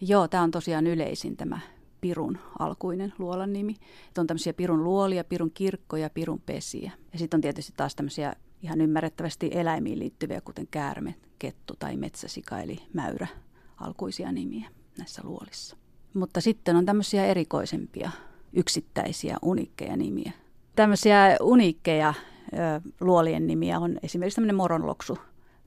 Joo, 0.00 0.28
tämä 0.28 0.42
on 0.42 0.50
tosiaan 0.50 0.86
yleisin 0.86 1.36
tämä 1.36 1.60
Pirun 2.00 2.38
alkuinen 2.58 3.12
luolan 3.18 3.52
nimi. 3.52 3.76
Että 4.08 4.20
on 4.20 4.26
tämmöisiä 4.26 4.52
Pirun 4.52 4.84
luolia, 4.84 5.24
Pirun 5.24 5.50
kirkkoja, 5.50 6.10
Pirun 6.10 6.40
pesiä. 6.46 6.92
Ja 7.12 7.18
sitten 7.18 7.38
on 7.38 7.42
tietysti 7.42 7.72
taas 7.76 7.94
tämmöisiä 7.94 8.32
ihan 8.62 8.80
ymmärrettävästi 8.80 9.50
eläimiin 9.52 9.98
liittyviä, 9.98 10.40
kuten 10.40 10.66
käärme, 10.70 11.14
kettu 11.38 11.74
tai 11.78 11.96
metsäsika 11.96 12.60
eli 12.60 12.78
mäyrä 12.92 13.26
alkuisia 13.76 14.32
nimiä 14.32 14.70
näissä 14.98 15.22
luolissa. 15.24 15.76
Mutta 16.14 16.40
sitten 16.40 16.76
on 16.76 16.86
tämmöisiä 16.86 17.26
erikoisempia 17.26 18.10
yksittäisiä 18.52 19.36
uniikkeja 19.42 19.96
nimiä. 19.96 20.32
Tämmöisiä 20.76 21.36
uniikkeja 21.40 22.08
ö, 22.08 22.37
luolien 23.00 23.46
nimiä 23.46 23.78
on 23.78 23.98
esimerkiksi 24.02 24.34
tämmöinen 24.34 24.56
moronloksu, 24.56 25.18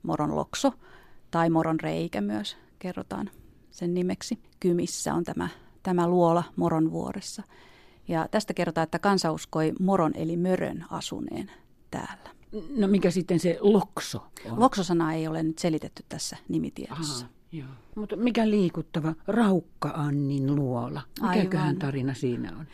moronlokso 0.02 0.72
tai 1.30 1.50
moron 1.50 1.80
reikä 1.80 2.20
myös 2.20 2.56
kerrotaan 2.78 3.30
sen 3.70 3.94
nimeksi. 3.94 4.38
Kymissä 4.60 5.14
on 5.14 5.24
tämä, 5.24 5.48
tämä 5.82 6.08
luola 6.08 6.44
Moronvuoressa. 6.56 7.42
Ja 8.08 8.28
tästä 8.30 8.54
kerrotaan, 8.54 8.82
että 8.82 8.98
kansa 8.98 9.32
uskoi 9.32 9.72
moron 9.80 10.12
eli 10.14 10.36
mörön 10.36 10.84
asuneen 10.90 11.50
täällä. 11.90 12.30
No 12.76 12.88
mikä 12.88 13.10
sitten 13.10 13.40
se 13.40 13.58
lokso 13.60 14.26
on? 14.50 14.60
Loksosana 14.60 15.12
ei 15.12 15.28
ole 15.28 15.42
nyt 15.42 15.58
selitetty 15.58 16.04
tässä 16.08 16.36
nimitiedossa. 16.48 17.24
Aha. 17.24 17.34
Joo. 17.52 17.68
Mutta 17.94 18.16
mikä 18.16 18.50
liikuttava 18.50 19.14
Raukka-Annin 19.26 20.56
luola? 20.56 21.02
Mikäköhän 21.30 21.76
tarina 21.76 22.14
siinä 22.14 22.52
on? 22.58 22.66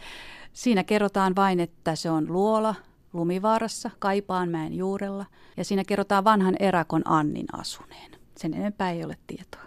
Siinä 0.52 0.84
kerrotaan 0.84 1.36
vain, 1.36 1.60
että 1.60 1.96
se 1.96 2.10
on 2.10 2.32
luola, 2.32 2.74
Lumivaarassa, 3.12 3.90
Kaipaanmäen 3.98 4.74
juurella, 4.74 5.26
ja 5.56 5.64
siinä 5.64 5.84
kerrotaan 5.84 6.24
vanhan 6.24 6.56
erakon 6.60 7.02
Annin 7.04 7.46
asuneen. 7.52 8.10
Sen 8.36 8.54
enempää 8.54 8.90
ei 8.90 9.04
ole 9.04 9.18
tietoa. 9.26 9.62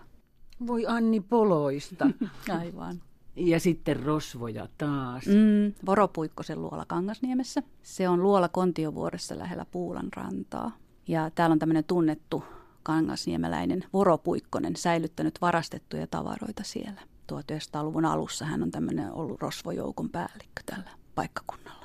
Voi 0.68 0.86
Anni 0.88 1.22
Poloista. 1.22 2.10
Aivan. 2.60 3.02
Ja 3.36 3.60
sitten 3.60 4.04
rosvoja 4.04 4.68
taas. 4.78 5.26
Mm, 5.26 5.74
Voropuikkosen 5.86 6.62
luola 6.62 6.86
Kangasniemessä. 6.86 7.64
Se 7.84 8.10
on 8.10 8.24
luola 8.24 8.50
Kontiovuoressa 8.50 9.38
lähellä 9.38 9.66
Puulan 9.66 10.08
rantaa. 10.16 10.72
Ja 11.08 11.30
täällä 11.36 11.54
on 11.54 11.60
tämmöinen 11.60 11.84
tunnettu 11.84 12.44
kangasniemeläinen 12.84 13.84
Voropuikkonen 13.94 14.76
säilyttänyt 14.76 15.42
varastettuja 15.42 16.08
tavaroita 16.08 16.64
siellä. 16.64 17.02
1900-luvun 17.34 18.06
alussa 18.06 18.46
hän 18.46 18.64
on 18.64 18.72
tämmöinen 18.72 19.12
ollut 19.12 19.42
rosvojoukon 19.42 20.10
päällikkö 20.10 20.64
tällä 20.66 20.90
paikkakunnalla. 21.16 21.81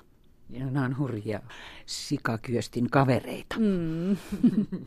Nämä 0.49 0.85
on 0.85 0.99
hurjia 0.99 1.41
sikakyöstin 1.87 2.91
kavereita. 2.91 3.57
Mm. 3.59 4.17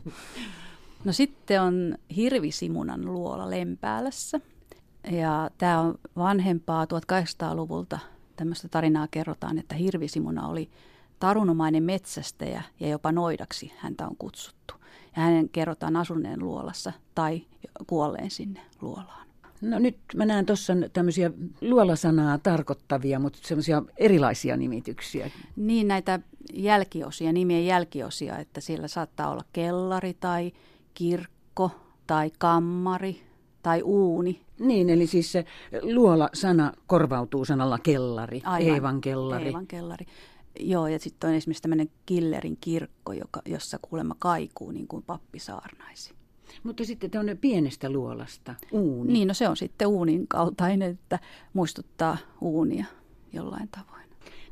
no 1.04 1.12
sitten 1.12 1.62
on 1.62 1.94
Hirvisimunan 2.16 3.04
luola 3.04 3.50
Lempäälässä. 3.50 4.40
Ja 5.10 5.50
tämä 5.58 5.80
on 5.80 5.94
vanhempaa 6.16 6.84
1800-luvulta. 6.84 7.98
Tämmöistä 8.36 8.68
tarinaa 8.68 9.08
kerrotaan, 9.10 9.58
että 9.58 9.74
Hirvisimuna 9.74 10.48
oli 10.48 10.70
tarunomainen 11.18 11.82
metsästäjä 11.82 12.62
ja 12.80 12.88
jopa 12.88 13.12
noidaksi 13.12 13.72
häntä 13.76 14.06
on 14.06 14.16
kutsuttu. 14.16 14.74
Ja 15.16 15.22
hänen 15.22 15.48
kerrotaan 15.48 15.96
asuneen 15.96 16.40
luolassa 16.40 16.92
tai 17.14 17.42
kuolleen 17.86 18.30
sinne 18.30 18.60
luolaan. 18.80 19.29
No 19.60 19.78
nyt 19.78 19.96
mä 20.16 20.26
näen 20.26 20.46
tuossa 20.46 20.72
tämmöisiä 20.92 21.30
luolasanaa 21.60 22.38
tarkoittavia, 22.38 23.18
mutta 23.18 23.38
semmoisia 23.42 23.82
erilaisia 23.96 24.56
nimityksiä. 24.56 25.30
Niin 25.56 25.88
näitä 25.88 26.20
jälkiosia, 26.52 27.32
nimien 27.32 27.66
jälkiosia, 27.66 28.38
että 28.38 28.60
siellä 28.60 28.88
saattaa 28.88 29.30
olla 29.30 29.44
kellari 29.52 30.14
tai 30.14 30.52
kirkko 30.94 31.70
tai 32.06 32.30
kammari 32.38 33.22
tai 33.62 33.82
uuni. 33.82 34.40
Niin, 34.58 34.90
eli 34.90 35.06
siis 35.06 35.32
se 35.32 35.44
luola-sana 35.82 36.72
korvautuu 36.86 37.44
sanalla 37.44 37.78
kellari, 37.78 38.40
Aivan, 38.44 38.74
Eevan 38.74 39.00
kellari. 39.00 39.46
Eevan 39.46 39.66
kellari. 39.66 40.06
Joo, 40.60 40.86
ja 40.86 40.98
sitten 40.98 41.30
on 41.30 41.36
esimerkiksi 41.36 41.62
tämmöinen 41.62 41.90
Killerin 42.06 42.58
kirkko, 42.60 43.12
joka, 43.12 43.42
jossa 43.46 43.78
kuulemma 43.82 44.16
kaikuu 44.18 44.70
niin 44.70 44.88
kuin 44.88 45.02
pappi 45.02 45.38
saarnaisi. 45.38 46.19
Mutta 46.62 46.84
sitten 46.84 47.20
on 47.20 47.38
pienestä 47.40 47.90
luolasta, 47.90 48.54
uuni. 48.72 49.12
Niin, 49.12 49.28
no 49.28 49.34
se 49.34 49.48
on 49.48 49.56
sitten 49.56 49.88
uunin 49.88 50.28
kaltainen, 50.28 50.90
että 50.90 51.18
muistuttaa 51.52 52.16
uunia 52.40 52.84
jollain 53.32 53.68
tavoin. 53.68 54.04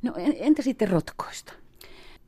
No 0.03 0.13
entä 0.17 0.63
sitten 0.63 0.89
rotkoista? 0.89 1.53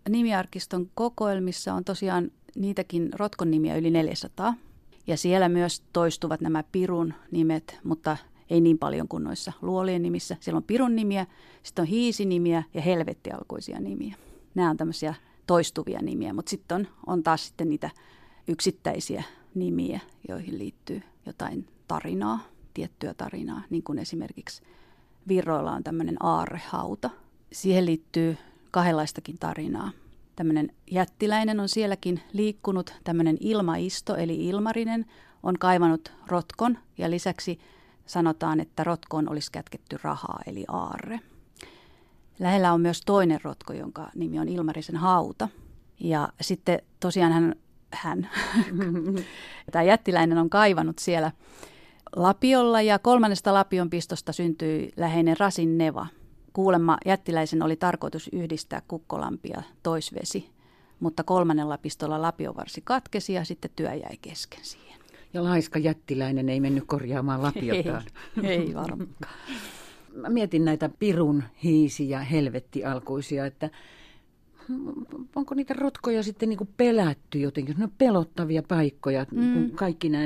Nimiarkiston 0.08 0.90
kokoelmissa 0.94 1.74
on 1.74 1.84
tosiaan 1.84 2.30
niitäkin 2.54 3.08
rotkon 3.12 3.50
nimiä 3.50 3.76
yli 3.76 3.90
400. 3.90 4.54
Ja 5.06 5.16
siellä 5.16 5.48
myös 5.48 5.82
toistuvat 5.92 6.40
nämä 6.40 6.64
pirun 6.72 7.14
nimet, 7.30 7.78
mutta 7.84 8.16
ei 8.50 8.60
niin 8.60 8.78
paljon 8.78 9.08
kuin 9.08 9.24
noissa 9.24 9.52
luolien 9.62 10.02
nimissä. 10.02 10.36
Siellä 10.40 10.56
on 10.56 10.64
pirun 10.64 10.96
nimiä, 10.96 11.26
sitten 11.62 11.82
on 11.82 11.86
hiisinimiä 11.86 12.62
ja 12.74 12.80
helvettialkuisia 12.80 13.80
nimiä. 13.80 14.14
Nämä 14.54 14.70
on 14.70 14.76
tämmöisiä 14.76 15.14
toistuvia 15.46 16.02
nimiä, 16.02 16.32
mutta 16.32 16.50
sitten 16.50 16.76
on, 16.76 16.86
on 17.06 17.22
taas 17.22 17.46
sitten 17.46 17.68
niitä 17.68 17.90
yksittäisiä 18.48 19.24
nimiä, 19.54 20.00
joihin 20.28 20.58
liittyy 20.58 21.02
jotain 21.26 21.68
tarinaa, 21.88 22.40
tiettyä 22.74 23.14
tarinaa, 23.14 23.62
niin 23.70 23.82
kuin 23.82 23.98
esimerkiksi 23.98 24.62
Virroilla 25.28 25.72
on 25.72 25.84
tämmöinen 25.84 26.16
aarrehauta. 26.20 27.10
Siihen 27.52 27.86
liittyy 27.86 28.36
kahdenlaistakin 28.70 29.38
tarinaa. 29.38 29.90
Tämmöinen 30.36 30.72
jättiläinen 30.90 31.60
on 31.60 31.68
sielläkin 31.68 32.20
liikkunut, 32.32 32.94
tämmöinen 33.04 33.36
ilmaisto 33.40 34.16
eli 34.16 34.46
ilmarinen 34.46 35.06
on 35.42 35.58
kaivannut 35.58 36.12
rotkon 36.26 36.78
ja 36.98 37.10
lisäksi 37.10 37.58
sanotaan, 38.06 38.60
että 38.60 38.84
rotkoon 38.84 39.28
olisi 39.28 39.52
kätketty 39.52 39.98
rahaa 40.02 40.40
eli 40.46 40.64
aarre. 40.68 41.20
Lähellä 42.38 42.72
on 42.72 42.80
myös 42.80 43.02
toinen 43.06 43.40
rotko, 43.42 43.72
jonka 43.72 44.10
nimi 44.14 44.38
on 44.38 44.48
Ilmarisen 44.48 44.96
hauta. 44.96 45.48
Ja 46.00 46.28
sitten 46.40 46.82
tosiaan 47.00 47.32
hän 47.32 47.54
hän. 47.92 48.30
Tämä 49.72 49.82
jättiläinen 49.82 50.38
on 50.38 50.50
kaivannut 50.50 50.98
siellä 50.98 51.32
lapiolla 52.16 52.82
ja 52.82 52.98
kolmannesta 52.98 53.54
lapion 53.54 53.90
pistosta 53.90 54.32
syntyi 54.32 54.92
läheinen 54.96 55.36
Rasin 55.38 55.78
Neva. 55.78 56.06
Kuulemma 56.52 56.98
jättiläisen 57.06 57.62
oli 57.62 57.76
tarkoitus 57.76 58.30
yhdistää 58.32 58.82
kukkolampia 58.88 59.62
toisvesi, 59.82 60.50
mutta 61.00 61.22
kolmannella 61.22 61.78
pistolla 61.78 62.22
lapiovarsi 62.22 62.80
katkesi 62.84 63.32
ja 63.32 63.44
sitten 63.44 63.70
työ 63.76 63.94
jäi 63.94 64.16
kesken 64.22 64.60
siihen. 64.64 65.00
Ja 65.34 65.44
laiska 65.44 65.78
jättiläinen 65.78 66.48
ei 66.48 66.60
mennyt 66.60 66.84
korjaamaan 66.86 67.42
lapiotaan. 67.42 68.02
ei, 68.42 68.50
ei 68.50 68.74
varmaankaan. 68.74 69.34
Mä 70.14 70.28
mietin 70.28 70.64
näitä 70.64 70.90
pirun, 70.98 71.42
hiisi 71.64 72.10
ja 72.10 72.18
helvetti 72.18 72.84
alkuisia, 72.84 73.46
että 73.46 73.70
onko 75.36 75.54
niitä 75.54 75.74
rotkoja 75.74 76.22
sitten 76.22 76.48
niin 76.48 76.58
kuin 76.58 76.70
pelätty 76.76 77.38
jotenkin? 77.38 77.76
Ne 77.78 77.84
on 77.84 77.92
pelottavia 77.98 78.62
paikkoja, 78.62 79.26
mm. 79.30 79.52
kun 79.52 79.70
kaikki 79.70 80.08
nämä 80.08 80.24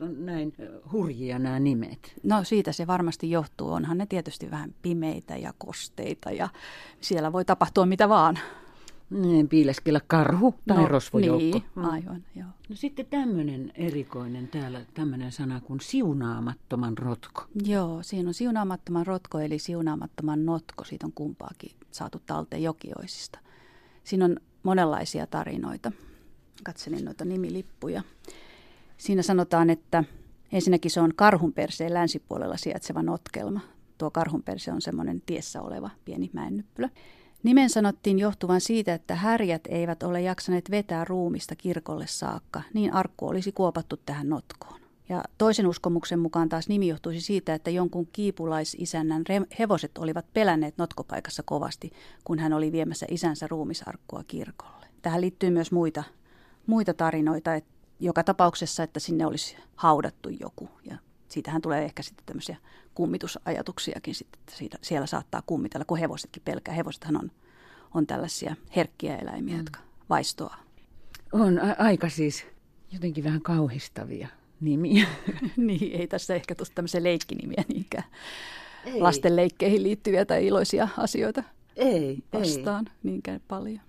on 0.00 0.26
näin 0.26 0.54
hurjia 0.92 1.38
nämä 1.38 1.60
nimet. 1.60 2.14
No 2.22 2.44
siitä 2.44 2.72
se 2.72 2.86
varmasti 2.86 3.30
johtuu. 3.30 3.72
Onhan 3.72 3.98
ne 3.98 4.06
tietysti 4.06 4.50
vähän 4.50 4.74
pimeitä 4.82 5.36
ja 5.36 5.52
kosteita 5.58 6.30
ja 6.30 6.48
siellä 7.00 7.32
voi 7.32 7.44
tapahtua 7.44 7.86
mitä 7.86 8.08
vaan. 8.08 8.38
Niin, 9.10 9.48
piileskellä 9.48 10.00
karhu 10.06 10.54
tai 10.66 10.76
no, 10.76 10.88
rosvojoukko. 10.88 11.58
Niin, 11.58 11.62
mm. 11.74 11.84
aivan, 11.84 12.24
joo. 12.34 12.48
No 12.68 12.76
sitten 12.76 13.06
tämmöinen 13.06 13.72
erikoinen 13.74 14.48
täällä, 14.48 14.80
tämmöinen 14.94 15.32
sana 15.32 15.60
kuin 15.60 15.80
siunaamattoman 15.80 16.98
rotko. 16.98 17.44
Joo, 17.64 18.02
siinä 18.02 18.28
on 18.28 18.34
siunaamattoman 18.34 19.06
rotko 19.06 19.38
eli 19.38 19.58
siunaamattoman 19.58 20.46
notko. 20.46 20.84
Siitä 20.84 21.06
on 21.06 21.12
kumpaakin 21.14 21.70
saatu 21.90 22.22
talteen 22.26 22.62
jokioisista. 22.62 23.38
Siinä 24.04 24.24
on 24.24 24.36
monenlaisia 24.62 25.26
tarinoita. 25.26 25.92
Katselin 26.64 27.04
noita 27.04 27.24
nimilippuja. 27.24 28.02
Siinä 28.98 29.22
sanotaan, 29.22 29.70
että 29.70 30.04
ensinnäkin 30.52 30.90
se 30.90 31.00
on 31.00 31.12
karhunperseen 31.16 31.94
länsipuolella 31.94 32.56
sijaitseva 32.56 33.02
notkelma. 33.02 33.60
Tuo 33.98 34.10
karhunperse 34.10 34.72
on 34.72 34.82
semmoinen 34.82 35.22
tiessä 35.26 35.62
oleva 35.62 35.90
pieni 36.04 36.30
mäennyppylä. 36.32 36.90
Nimen 37.42 37.70
sanottiin 37.70 38.18
johtuvan 38.18 38.60
siitä, 38.60 38.94
että 38.94 39.14
härjät 39.14 39.62
eivät 39.68 40.02
ole 40.02 40.20
jaksaneet 40.20 40.70
vetää 40.70 41.04
ruumista 41.04 41.56
kirkolle 41.56 42.06
saakka, 42.06 42.62
niin 42.74 42.92
arkku 42.92 43.28
olisi 43.28 43.52
kuopattu 43.52 43.96
tähän 43.96 44.28
notkoon. 44.28 44.83
Ja 45.08 45.22
toisen 45.38 45.66
uskomuksen 45.66 46.18
mukaan 46.18 46.48
taas 46.48 46.68
nimi 46.68 46.88
johtuisi 46.88 47.20
siitä, 47.20 47.54
että 47.54 47.70
jonkun 47.70 48.08
kiipulaisisännän 48.12 49.24
hevoset 49.58 49.98
olivat 49.98 50.26
pelänneet 50.34 50.78
notkopaikassa 50.78 51.42
kovasti, 51.42 51.92
kun 52.24 52.38
hän 52.38 52.52
oli 52.52 52.72
viemässä 52.72 53.06
isänsä 53.10 53.46
ruumisarkkua 53.46 54.24
kirkolle. 54.26 54.86
Tähän 55.02 55.20
liittyy 55.20 55.50
myös 55.50 55.72
muita, 55.72 56.04
muita 56.66 56.94
tarinoita, 56.94 57.54
että 57.54 57.70
joka 58.00 58.24
tapauksessa, 58.24 58.82
että 58.82 59.00
sinne 59.00 59.26
olisi 59.26 59.56
haudattu 59.76 60.28
joku. 60.28 60.68
Ja 60.84 60.96
siitähän 61.28 61.62
tulee 61.62 61.84
ehkä 61.84 62.02
sitten 62.02 62.26
tämmöisiä 62.26 62.56
kummitusajatuksiakin, 62.94 64.14
sitten, 64.14 64.40
että 64.40 64.56
siitä, 64.56 64.78
siellä 64.82 65.06
saattaa 65.06 65.42
kummitella, 65.46 65.84
kun 65.84 65.98
hevosetkin 65.98 66.42
pelkää. 66.44 66.74
Hevosethan 66.74 67.16
on, 67.16 67.30
on 67.94 68.06
tällaisia 68.06 68.56
herkkiä 68.76 69.16
eläimiä, 69.16 69.54
mm. 69.54 69.60
jotka 69.60 69.80
vaistoaa. 70.10 70.60
On 71.32 71.58
a- 71.58 71.76
aika 71.78 72.08
siis 72.08 72.46
jotenkin 72.92 73.24
vähän 73.24 73.42
kauhistavia 73.42 74.28
nimiä. 74.60 75.06
niin, 75.56 76.00
ei 76.00 76.06
tässä 76.06 76.34
ehkä 76.34 76.54
tuosta 76.54 76.74
tämmöisiä 76.74 77.02
leikkinimiä 77.02 77.64
niinkään. 77.68 78.04
Ei. 78.84 79.00
Lasten 79.00 79.36
leikkeihin 79.36 79.82
liittyviä 79.82 80.24
tai 80.24 80.46
iloisia 80.46 80.88
asioita 80.98 81.42
ei, 81.76 82.18
vastaan 82.32 82.86
ei. 82.86 82.92
niinkään 83.02 83.40
paljon. 83.48 83.80